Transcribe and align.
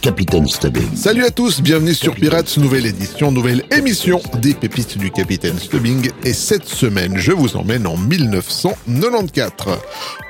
Capitaine 0.00 0.46
Stubbing. 0.46 0.94
Salut 0.94 1.24
à 1.24 1.30
tous, 1.30 1.60
bienvenue 1.60 1.94
sur 1.94 2.14
Pirates, 2.14 2.56
nouvelle 2.56 2.86
édition, 2.86 3.32
nouvelle 3.32 3.62
émission 3.70 4.20
des 4.40 4.54
pépites 4.54 4.98
du 4.98 5.10
Capitaine 5.10 5.58
Stubbing. 5.58 6.10
Et 6.24 6.32
cette 6.32 6.66
semaine, 6.68 7.16
je 7.16 7.32
vous 7.32 7.56
emmène 7.56 7.86
en 7.86 7.96
1994. 7.96 9.78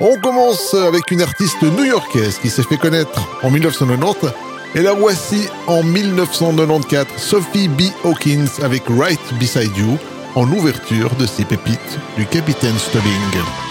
On 0.01 0.19
commence 0.21 0.75
avec 0.75 1.11
une 1.11 1.23
artiste 1.23 1.63
new-yorkaise 1.63 2.39
qui 2.39 2.51
s'est 2.51 2.63
fait 2.63 2.77
connaître 2.77 3.29
en 3.43 3.51
1990. 3.51 4.29
Et 4.75 4.83
la 4.83 4.93
voici 4.93 5.49
en 5.67 5.83
1994, 5.83 7.07
Sophie 7.17 7.69
B. 7.69 7.83
Hawkins 8.05 8.47
avec 8.63 8.83
Right 8.89 9.21
Beside 9.39 9.77
You 9.77 9.99
en 10.35 10.51
ouverture 10.53 11.15
de 11.17 11.27
ces 11.27 11.45
pépites 11.45 11.99
du 12.17 12.27
Capitaine 12.27 12.79
Stubbing. 12.79 13.68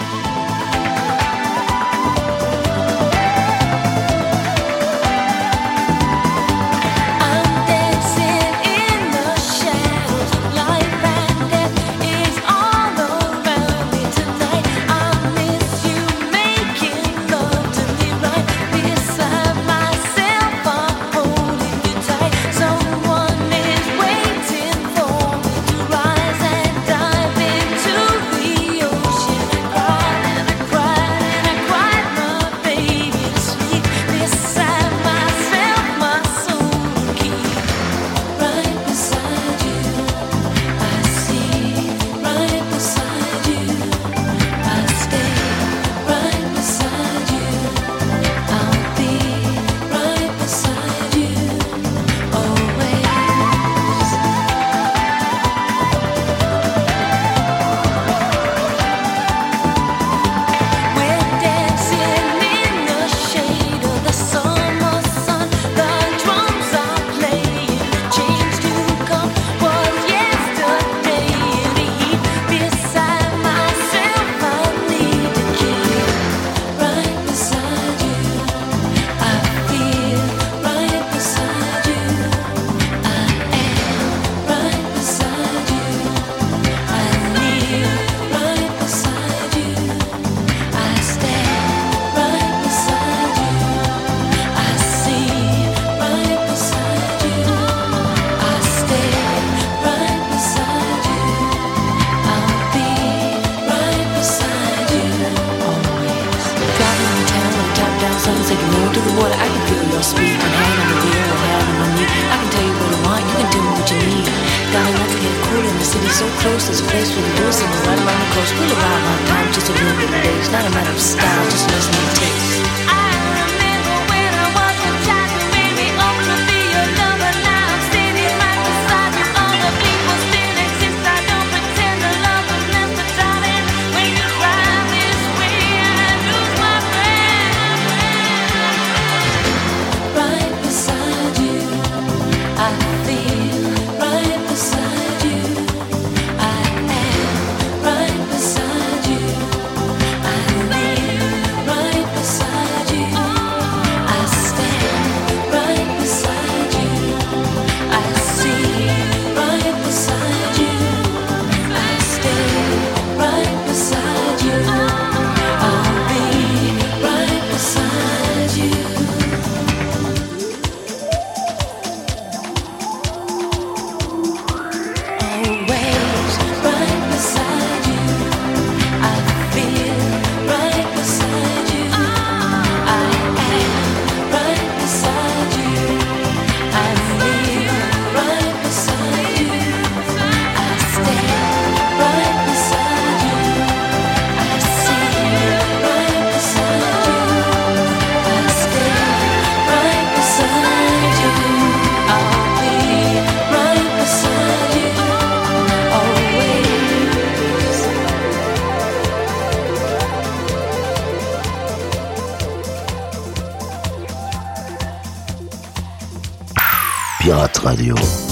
Radio. 217.68 218.27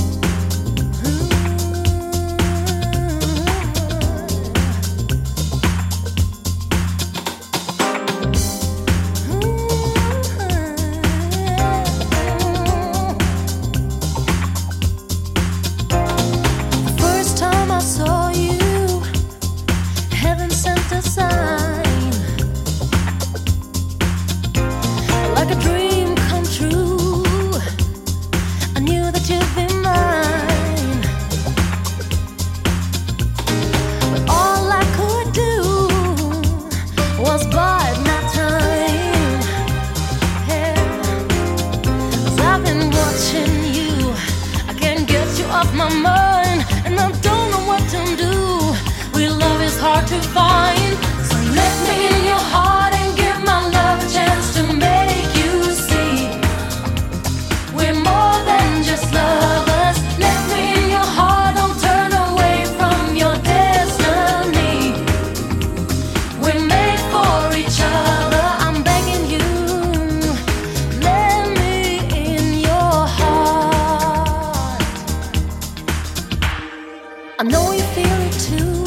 I 77.38 77.42
know 77.42 77.72
you 77.72 77.82
feel 77.82 78.06
it 78.06 78.32
too. 78.32 78.86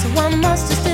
So 0.00 0.08
one 0.14 0.40
must 0.40 0.70
just. 0.70 0.93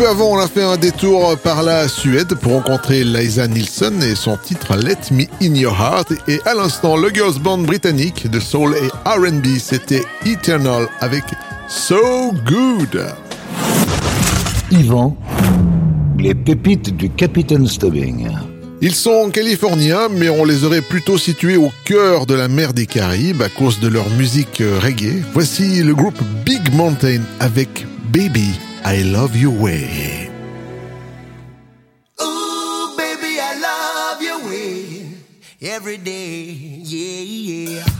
peu 0.00 0.08
avant, 0.08 0.30
on 0.30 0.38
a 0.38 0.48
fait 0.48 0.62
un 0.62 0.78
détour 0.78 1.36
par 1.36 1.62
la 1.62 1.86
Suède 1.86 2.34
pour 2.36 2.52
rencontrer 2.52 3.04
Liza 3.04 3.46
Nielsen 3.46 4.02
et 4.02 4.14
son 4.14 4.38
titre 4.38 4.74
Let 4.74 4.96
Me 5.10 5.24
In 5.42 5.54
Your 5.54 5.74
Heart. 5.78 6.12
Et 6.26 6.40
à 6.46 6.54
l'instant, 6.54 6.96
le 6.96 7.10
girls 7.10 7.38
band 7.38 7.58
britannique 7.58 8.30
de 8.30 8.40
soul 8.40 8.74
et 8.76 8.86
R&B, 9.06 9.58
c'était 9.58 10.02
Eternal 10.24 10.88
avec 11.00 11.24
So 11.68 12.32
Good. 12.46 13.08
Yvan, 14.70 15.18
les 16.18 16.34
pépites 16.34 16.96
du 16.96 17.10
Capitaine 17.10 17.66
Stubbing. 17.66 18.26
Ils 18.80 18.94
sont 18.94 19.28
californiens, 19.28 20.08
mais 20.10 20.30
on 20.30 20.46
les 20.46 20.64
aurait 20.64 20.80
plutôt 20.80 21.18
situés 21.18 21.58
au 21.58 21.70
cœur 21.84 22.24
de 22.24 22.32
la 22.32 22.48
mer 22.48 22.72
des 22.72 22.86
Caraïbes 22.86 23.42
à 23.42 23.50
cause 23.50 23.80
de 23.80 23.88
leur 23.88 24.08
musique 24.10 24.62
reggae. 24.82 25.22
Voici 25.34 25.82
le 25.82 25.94
groupe 25.94 26.22
Big 26.46 26.72
Mountain 26.72 27.20
avec 27.38 27.86
Baby. 28.10 28.54
I 28.84 29.02
Love 29.02 29.36
You 29.36 29.50
Way. 29.50 30.28
Ooh, 32.20 32.94
baby, 32.96 33.38
I 33.38 33.58
love 33.60 34.22
your 34.22 34.38
way 34.48 35.12
every 35.60 35.98
day, 35.98 36.50
yeah, 36.50 37.76
yeah. 37.76 37.99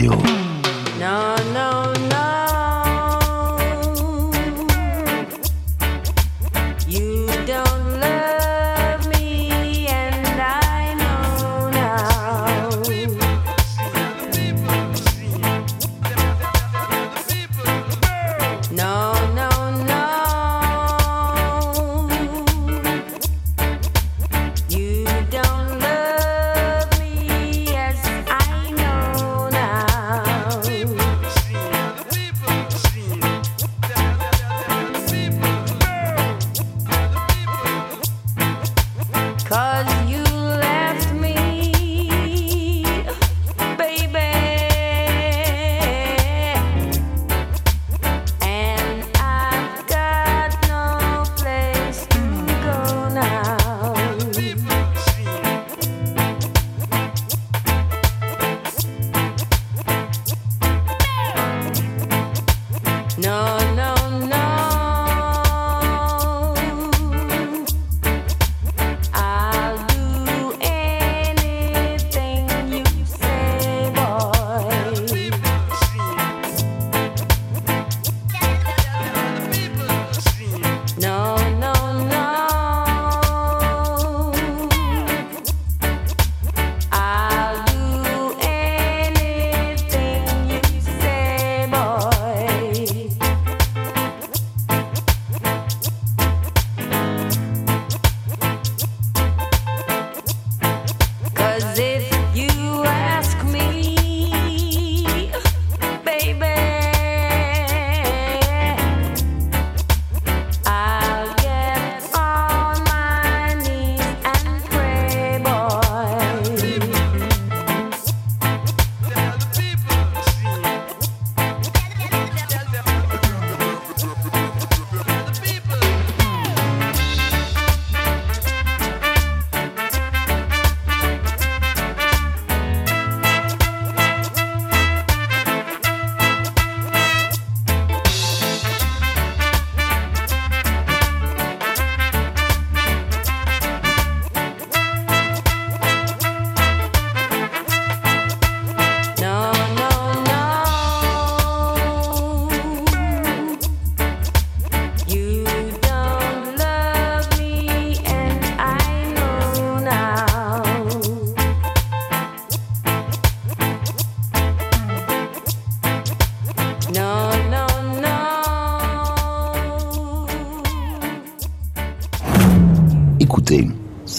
Radio. 0.00 0.39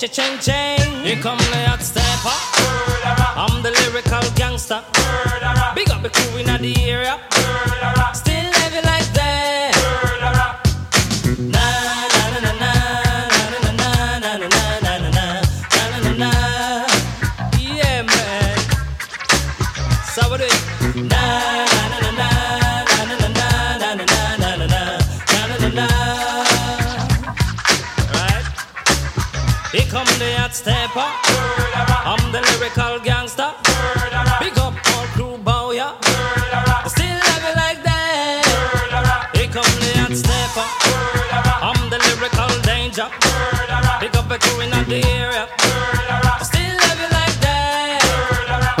Cha-ching, 0.00 0.38
ching. 0.38 1.04
Here 1.04 1.20
come 1.20 1.36
the 1.36 1.68
hot 1.68 1.82
stepper. 1.82 2.32
I'm 3.36 3.62
the 3.62 3.70
lyrical 3.70 4.22
gangster. 4.34 4.82
Big 5.74 5.90
up 5.90 6.00
the 6.00 6.08
crew 6.08 6.38
in 6.38 6.46
the 6.46 6.74
area. 6.90 7.20
Someday 30.06 30.34
I'd 30.34 30.54
step 30.54 30.96
up. 30.96 31.12
I'm 32.06 32.32
the 32.32 32.40
lyrical 32.40 33.00
gangster. 33.00 33.49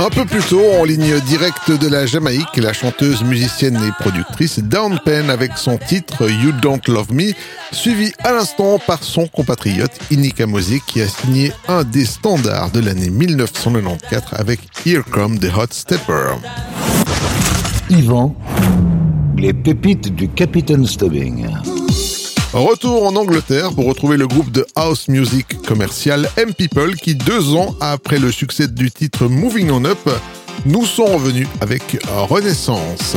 Un 0.00 0.08
peu 0.08 0.24
plus 0.24 0.42
tôt, 0.42 0.62
en 0.80 0.84
ligne 0.84 1.20
directe 1.26 1.70
de 1.70 1.86
la 1.86 2.06
Jamaïque, 2.06 2.56
la 2.56 2.72
chanteuse, 2.72 3.22
musicienne 3.22 3.76
et 3.76 4.02
productrice 4.02 4.58
Down 4.58 4.98
Pen 5.04 5.28
avec 5.28 5.58
son 5.58 5.76
titre 5.76 6.26
You 6.26 6.52
Don't 6.62 6.80
Love 6.88 7.12
Me, 7.12 7.34
suivi 7.70 8.10
à 8.24 8.32
l'instant 8.32 8.78
par 8.78 9.02
son 9.02 9.26
compatriote 9.26 9.92
Inika 10.10 10.46
Mozik 10.46 10.86
qui 10.86 11.02
a 11.02 11.06
signé 11.06 11.52
un 11.68 11.84
des 11.84 12.06
standards 12.06 12.70
de 12.70 12.80
l'année 12.80 13.10
1994 13.10 14.40
avec 14.40 14.60
Here 14.86 15.02
Come 15.02 15.38
the 15.38 15.50
Hot 15.54 15.66
Stepper. 15.72 16.32
Yvan, 17.90 18.34
les 19.36 19.52
pépites 19.52 20.14
du 20.14 20.30
Capitaine 20.30 20.86
Stubbing. 20.86 21.46
Retour 22.52 23.06
en 23.06 23.14
Angleterre 23.14 23.72
pour 23.72 23.84
retrouver 23.84 24.16
le 24.16 24.26
groupe 24.26 24.50
de 24.50 24.66
house 24.74 25.06
music 25.06 25.62
commercial 25.62 26.28
M 26.36 26.52
People 26.52 26.96
qui 26.96 27.14
deux 27.14 27.54
ans 27.54 27.76
après 27.80 28.18
le 28.18 28.32
succès 28.32 28.66
du 28.66 28.90
titre 28.90 29.28
Moving 29.28 29.70
On 29.70 29.84
Up 29.84 29.98
nous 30.66 30.84
sont 30.84 31.04
revenus 31.04 31.46
avec 31.60 31.98
Renaissance. 32.28 33.16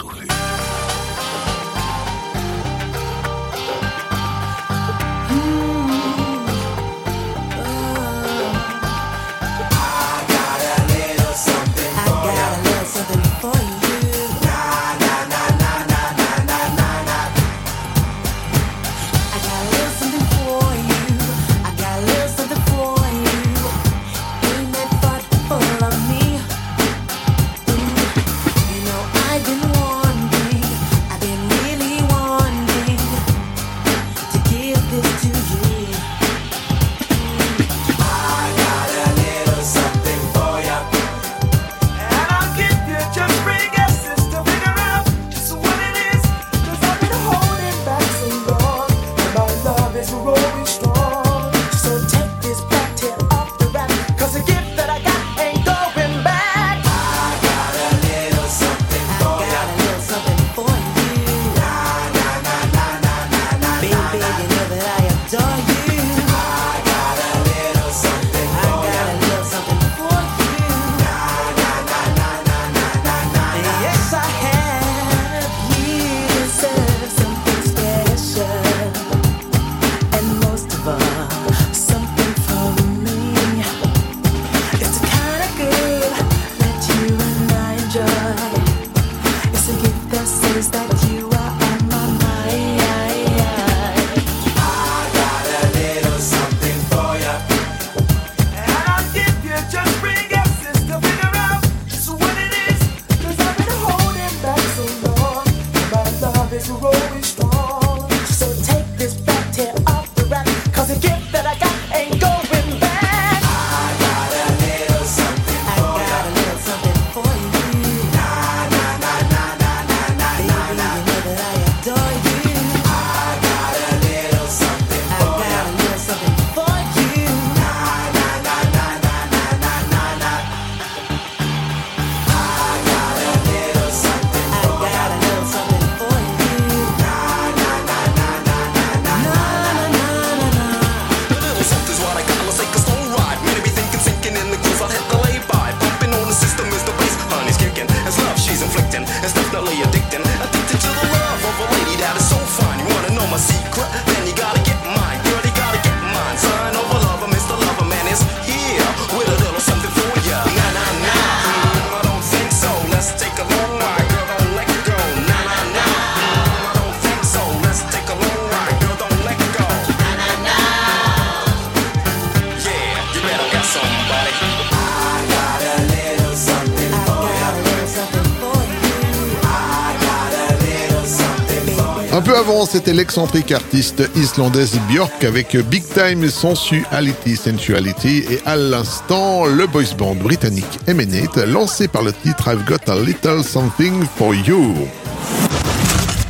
c'était 182.71 182.93
l'excentrique 182.93 183.51
artiste 183.51 184.01
islandaise 184.15 184.79
Björk 184.87 185.25
avec 185.25 185.57
Big 185.69 185.83
Time 185.93 186.29
Sensuality 186.29 187.35
Sensuality 187.35 188.23
et 188.31 188.39
à 188.45 188.55
l'instant 188.55 189.45
le 189.45 189.67
boys 189.67 189.93
band 189.97 190.15
britannique 190.15 190.79
Eminate 190.87 191.35
lancé 191.47 191.89
par 191.89 192.01
le 192.01 192.13
titre 192.13 192.47
I've 192.47 192.63
Got 192.63 192.89
a 192.89 192.97
Little 192.97 193.43
Something 193.43 194.05
for 194.15 194.33
You. 194.33 194.73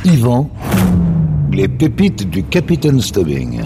Yvan, 0.04 0.50
les 1.52 1.68
pépites 1.68 2.28
du 2.28 2.42
Capitaine 2.42 3.00
Stubbing. 3.00 3.62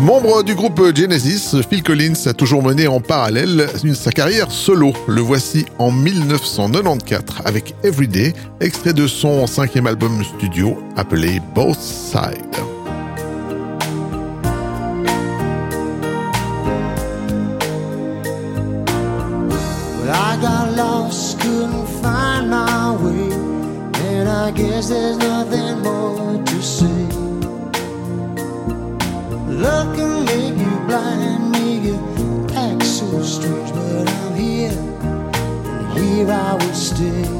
Membre 0.00 0.42
du 0.42 0.54
groupe 0.54 0.96
Genesis, 0.96 1.56
Phil 1.68 1.82
Collins 1.82 2.14
a 2.24 2.32
toujours 2.32 2.62
mené 2.62 2.86
en 2.86 3.00
parallèle 3.00 3.68
sa 3.94 4.10
carrière 4.10 4.50
solo. 4.50 4.94
Le 5.06 5.20
voici 5.20 5.66
en 5.78 5.90
1994 5.90 7.42
avec 7.44 7.74
Everyday, 7.84 8.32
extrait 8.60 8.94
de 8.94 9.06
son 9.06 9.46
cinquième 9.46 9.86
album 9.86 10.24
studio 10.24 10.78
appelé 10.96 11.42
Both 11.54 11.80
Sides. 11.80 12.50
I 36.28 36.54
will 36.54 36.74
stay. 36.74 37.39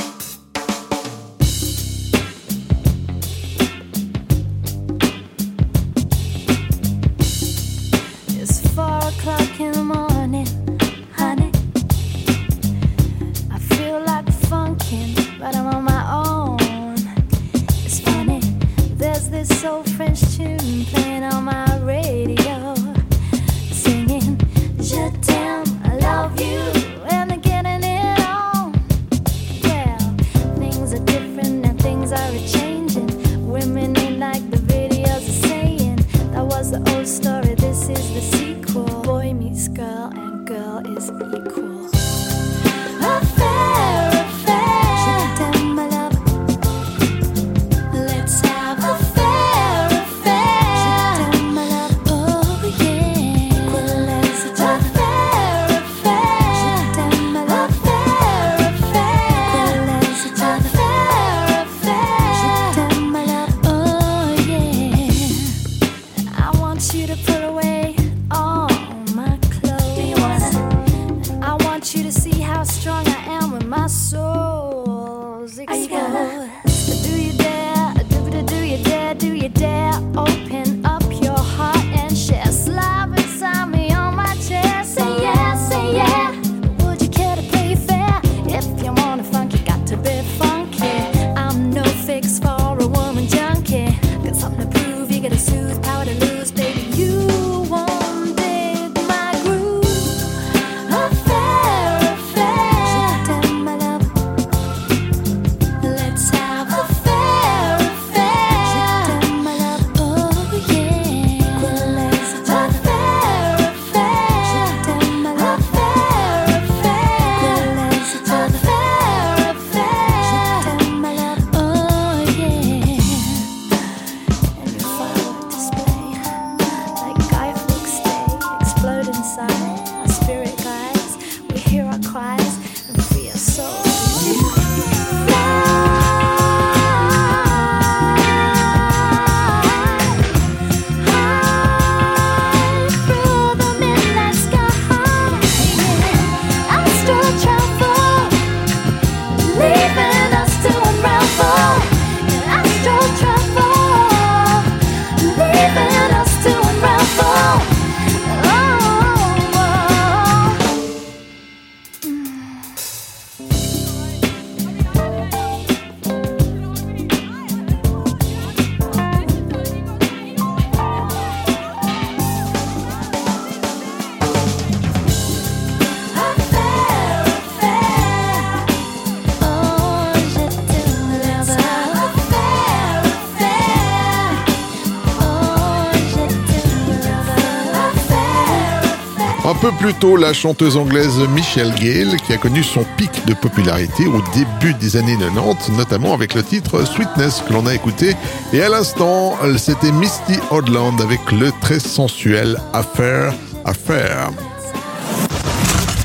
Plus 189.91 189.99
tôt, 189.99 190.15
la 190.15 190.31
chanteuse 190.31 190.77
anglaise 190.77 191.17
Michelle 191.33 191.73
Gale, 191.75 192.15
qui 192.25 192.33
a 192.33 192.37
connu 192.37 192.63
son 192.63 192.85
pic 192.97 193.09
de 193.25 193.33
popularité 193.33 194.05
au 194.05 194.21
début 194.33 194.73
des 194.75 194.95
années 194.95 195.17
90, 195.17 195.71
notamment 195.77 196.13
avec 196.13 196.33
le 196.33 196.43
titre 196.43 196.85
Sweetness 196.85 197.43
que 197.47 197.53
l'on 197.53 197.65
a 197.65 197.73
écouté. 197.73 198.15
Et 198.53 198.61
à 198.61 198.69
l'instant, 198.69 199.35
c'était 199.57 199.91
Misty 199.91 200.39
Odland 200.49 201.01
avec 201.01 201.19
le 201.31 201.51
très 201.61 201.79
sensuel 201.79 202.57
Affaire, 202.73 203.33
Affaire. 203.65 204.29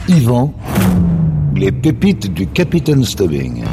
Yvan, 0.09 0.53
les 1.55 1.70
pépites 1.70 2.32
du 2.32 2.47
Capitaine 2.47 3.05
Stubbing. 3.05 3.64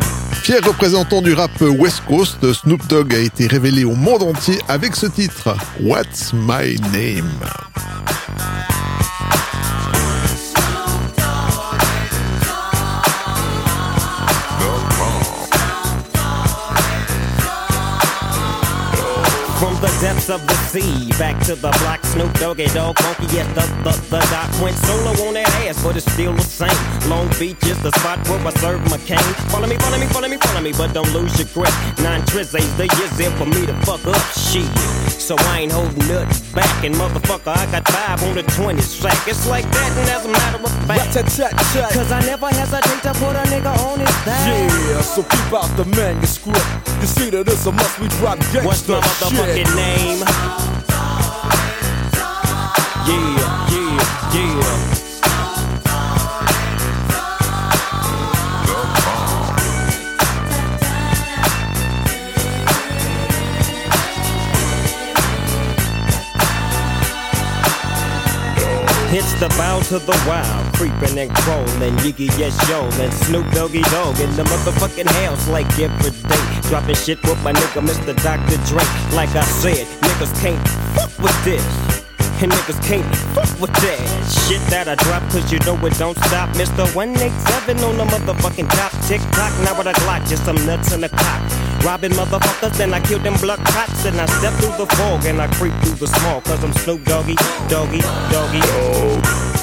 Fier 0.43 0.59
représentant 0.63 1.21
du 1.21 1.33
rap 1.33 1.51
West 1.61 2.03
Coast, 2.07 2.53
Snoop 2.53 2.85
Dogg 2.87 3.15
a 3.15 3.19
été 3.19 3.47
révélé 3.47 3.83
au 3.83 3.95
monde 3.95 4.23
entier 4.23 4.59
avec 4.67 4.95
ce 4.95 5.07
titre, 5.07 5.55
What's 5.81 6.33
My 6.33 6.75
Name? 6.91 7.31
From 19.63 19.75
the 19.75 19.87
depths 20.01 20.29
of 20.29 20.45
the 20.45 20.55
sea, 20.67 21.07
back 21.17 21.39
to 21.45 21.55
the 21.55 21.71
block, 21.79 22.03
Snoop 22.03 22.33
Doggy 22.33 22.65
Dog, 22.75 22.99
funky 22.99 23.39
at 23.39 23.47
the, 23.55 23.63
the, 23.87 23.95
the 24.11 24.19
dock. 24.27 24.51
Went 24.61 24.75
solo 24.75 25.11
on 25.23 25.35
that 25.35 25.47
ass, 25.63 25.81
but 25.81 25.95
it's 25.95 26.11
still 26.11 26.33
the 26.33 26.41
same. 26.43 26.75
Long 27.09 27.29
Beach 27.39 27.63
is 27.63 27.81
the 27.81 27.91
spot 27.91 28.19
where 28.27 28.45
I 28.45 28.51
serve 28.59 28.83
my 28.91 28.97
cane. 29.07 29.23
Follow 29.47 29.65
me, 29.65 29.77
follow 29.77 29.97
me, 29.97 30.07
follow 30.07 30.27
me, 30.27 30.35
follow 30.35 30.59
me, 30.59 30.73
but 30.73 30.91
don't 30.91 31.07
lose 31.13 31.39
your 31.39 31.47
grip. 31.55 31.71
Nine 32.03 32.25
tris 32.25 32.53
ain't 32.53 32.75
the 32.75 32.91
years 32.99 33.17
in 33.23 33.31
for 33.39 33.45
me 33.45 33.65
to 33.65 33.73
fuck 33.87 34.03
up 34.05 34.19
shit. 34.35 34.67
So 35.07 35.37
I 35.39 35.61
ain't 35.61 35.71
holding 35.71 36.11
nothing 36.11 36.43
back, 36.53 36.83
and 36.83 36.93
motherfucker, 36.95 37.55
I 37.55 37.63
got 37.71 37.87
five 37.87 38.21
on 38.23 38.35
the 38.35 38.43
20 38.43 38.81
sack. 38.81 39.15
It's 39.25 39.47
like 39.47 39.63
that, 39.63 39.91
and 39.95 40.09
as 40.09 40.25
a 40.25 40.27
matter 40.27 40.59
of 40.59 40.73
fact. 40.91 41.15
Cause 41.15 42.11
I 42.11 42.19
never 42.27 42.47
hesitate 42.47 43.01
to 43.07 43.13
put 43.15 43.31
a 43.39 43.47
nigga 43.47 43.71
on 43.79 43.99
his 43.99 44.11
back. 44.27 44.43
Yeah, 44.43 44.99
so 44.99 45.23
keep 45.23 45.53
out 45.55 45.71
the 45.77 45.85
manuscript. 45.95 46.59
You 46.99 47.07
see 47.07 47.29
that 47.31 47.47
it's 47.47 47.65
a 47.65 47.71
must 47.71 47.99
we 47.99 48.07
drop 48.19 48.39
gangsta 48.51 48.65
What's 48.65 48.87
motherfucking 49.55 49.75
name? 49.75 50.19
Yeah, 53.05 53.37
yeah, 53.69 54.33
yeah. 54.33 54.89
It's 69.15 69.33
the 69.39 69.47
bow 69.49 69.79
to 69.89 69.99
the 69.99 70.23
wild, 70.27 70.73
creeping 70.73 71.19
and 71.19 71.29
crawling, 71.35 71.95
Yiggy 71.97 72.27
yes 72.39 72.57
yo, 72.67 72.81
and 73.03 73.13
Snoop 73.13 73.51
Doggy 73.51 73.83
Dog 73.83 74.19
in 74.19 74.35
the 74.35 74.43
motherfucking 74.43 75.07
house 75.21 75.47
like 75.49 75.67
every 75.77 76.09
day. 76.27 76.52
Dropping 76.73 76.95
shit 76.95 77.21
with 77.21 77.37
my 77.43 77.53
nigga 77.53 77.85
Mr. 77.85 78.17
Dr. 78.23 78.57
Dre. 78.65 78.81
Like 79.13 79.29
I 79.35 79.45
said, 79.45 79.85
niggas 80.01 80.33
can't 80.41 80.57
fuck 80.97 81.11
with 81.21 81.45
this. 81.45 81.61
and 82.41 82.51
niggas 82.51 82.81
can't 82.83 83.05
fuck 83.37 83.61
with 83.61 83.69
that 83.85 84.01
shit 84.25 84.59
that 84.73 84.87
I 84.89 84.95
drop, 84.95 85.21
cause 85.29 85.51
you 85.53 85.59
know 85.69 85.77
it 85.85 85.93
don't 85.99 86.17
stop. 86.25 86.49
Mr. 86.57 86.83
187 86.95 87.77
on 87.77 87.97
the 87.97 88.05
motherfucking 88.05 88.67
top. 88.73 88.91
Tick 89.05 89.21
tock, 89.37 89.53
now 89.61 89.77
with 89.77 89.85
a 89.85 89.93
Glock, 90.01 90.27
just 90.27 90.45
some 90.45 90.57
nuts 90.65 90.91
in 90.91 91.01
the 91.01 91.09
cock. 91.09 91.41
Robbing 91.85 92.13
motherfuckers, 92.13 92.75
then 92.75 92.91
I 92.91 93.01
kill 93.01 93.19
them 93.19 93.35
blood 93.35 93.59
cops. 93.59 94.05
And 94.05 94.19
I 94.19 94.25
step 94.25 94.53
through 94.53 94.75
the 94.83 94.87
fog 94.95 95.25
and 95.25 95.39
I 95.39 95.45
creep 95.53 95.75
through 95.83 96.01
the 96.01 96.07
small, 96.07 96.41
cause 96.41 96.63
I'm 96.63 96.73
Snoop 96.73 97.05
Doggy, 97.05 97.35
Doggy, 97.69 98.01
Doggy. 98.33 98.61
Now 98.65 99.62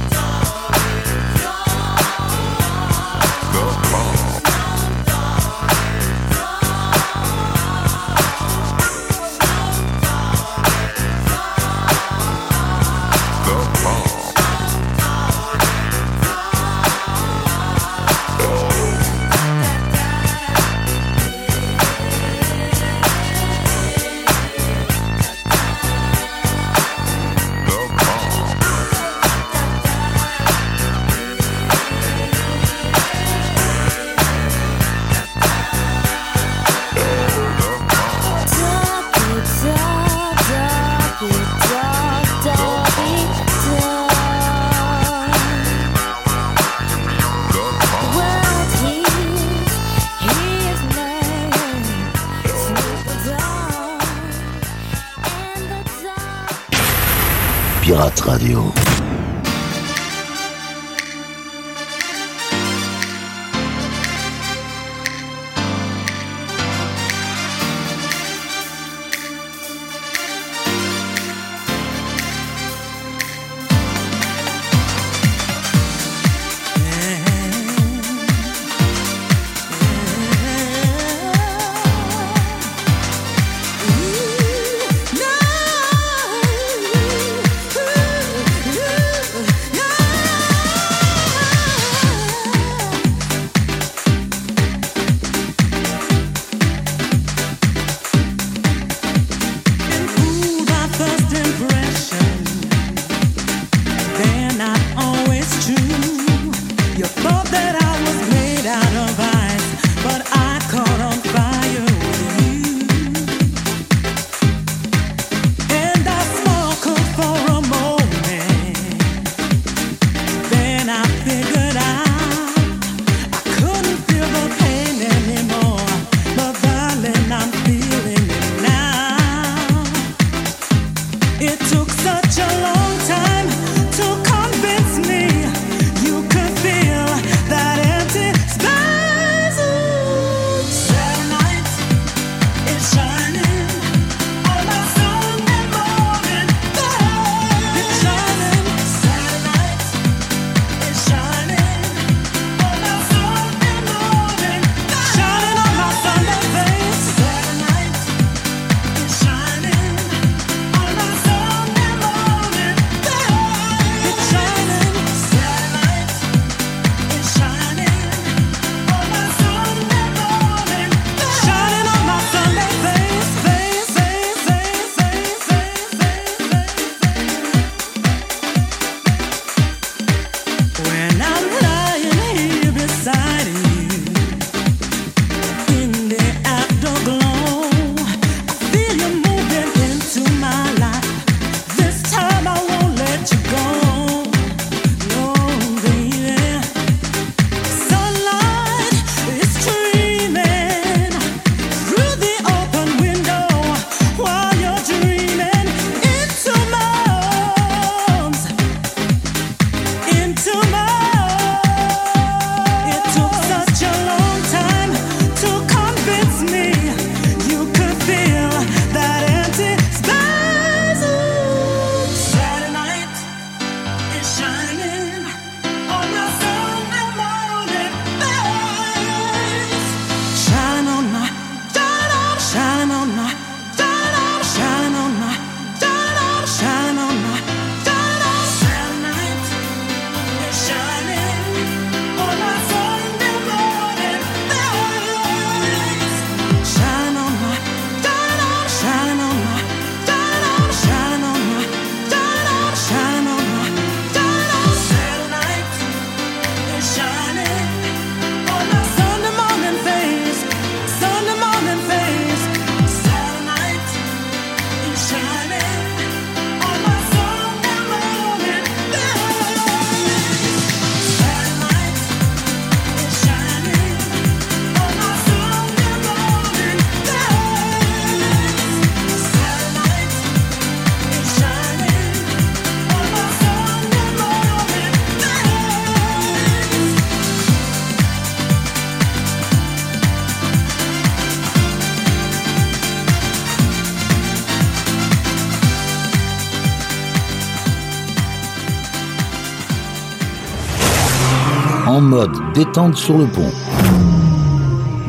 Détente 302.53 302.95
sur 302.95 303.17
le 303.17 303.25
pont. 303.27 303.51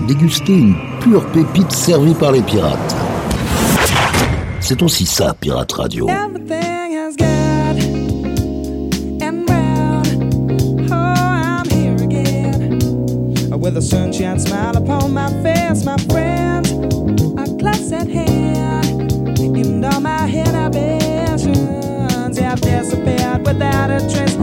Déguster 0.07 0.55
une 0.55 0.77
pure 1.01 1.27
pépite 1.33 1.73
servie 1.73 2.15
par 2.15 2.33
les 2.33 2.43
pirates. 2.43 2.97
C'est 4.61 4.83
aussi 4.83 5.07
ça, 5.07 5.35
Pirate 5.41 5.73
Radio. 5.73 6.07
Oh, 6.11 6.29
with 13.59 13.77
a 13.77 13.83
sunshine 13.83 14.39
smile 14.41 14.77
upon 14.77 15.15
my 15.15 15.31
face, 15.43 15.85
my 15.85 15.97
friends. 16.11 16.73
A 16.73 17.47
glass 17.59 17.93
at 17.93 18.09
hand, 18.09 19.39
and 19.39 19.85
all 19.85 20.01
my 20.01 20.29
inhibitions 20.29 22.39
have 22.39 22.61
disappeared 22.61 23.47
without 23.47 23.91
a 23.91 24.01
trace. 24.13 24.42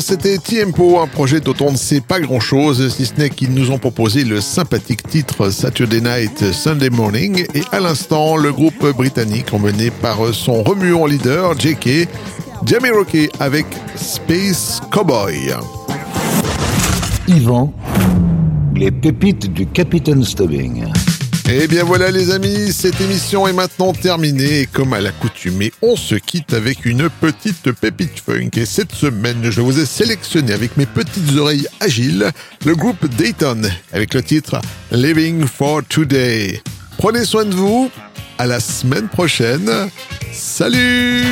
C'était 0.00 0.38
Tiempo, 0.38 0.98
un 0.98 1.06
projet 1.06 1.40
dont 1.40 1.54
on 1.60 1.72
ne 1.72 1.76
sait 1.76 2.00
pas 2.00 2.20
grand-chose, 2.20 2.88
si 2.92 3.04
ce 3.04 3.14
n'est 3.16 3.28
qu'ils 3.28 3.52
nous 3.52 3.70
ont 3.70 3.78
proposé 3.78 4.24
le 4.24 4.40
sympathique 4.40 5.06
titre 5.06 5.50
Saturday 5.50 6.00
Night, 6.00 6.52
Sunday 6.52 6.88
Morning, 6.90 7.44
et 7.54 7.62
à 7.70 7.80
l'instant, 7.80 8.36
le 8.36 8.50
groupe 8.50 8.86
britannique 8.96 9.52
emmené 9.52 9.90
par 9.90 10.34
son 10.34 10.62
remuant 10.62 11.06
leader, 11.06 11.58
JK, 11.58 12.08
Jamie 12.64 12.90
Rocky 12.90 13.28
avec 13.38 13.66
Space 13.94 14.80
Cowboy. 14.90 15.54
Yvan, 17.28 17.72
les 18.74 18.90
pépites 18.90 19.52
du 19.52 19.66
Capitaine 19.66 20.24
Stubbing. 20.24 20.86
Et 21.50 21.62
Eh 21.64 21.66
bien 21.66 21.82
voilà 21.82 22.12
les 22.12 22.30
amis, 22.30 22.72
cette 22.72 23.00
émission 23.00 23.48
est 23.48 23.52
maintenant 23.52 23.92
terminée 23.92 24.60
et 24.60 24.66
comme 24.66 24.92
à 24.92 25.00
l'accoutumée, 25.00 25.72
on 25.82 25.96
se 25.96 26.14
quitte 26.14 26.54
avec 26.54 26.86
une 26.86 27.10
petite 27.10 27.72
pépite 27.72 28.20
funk. 28.20 28.50
Et 28.56 28.64
cette 28.64 28.92
semaine, 28.92 29.50
je 29.50 29.60
vous 29.60 29.80
ai 29.80 29.84
sélectionné 29.84 30.52
avec 30.52 30.76
mes 30.76 30.86
petites 30.86 31.36
oreilles 31.36 31.66
agiles 31.80 32.30
le 32.64 32.76
groupe 32.76 33.04
Dayton 33.16 33.62
avec 33.92 34.14
le 34.14 34.22
titre 34.22 34.60
Living 34.92 35.44
for 35.44 35.82
Today. 35.88 36.62
Prenez 36.98 37.24
soin 37.24 37.44
de 37.44 37.54
vous, 37.54 37.90
à 38.38 38.46
la 38.46 38.60
semaine 38.60 39.08
prochaine. 39.08 39.90
Salut 40.32 41.24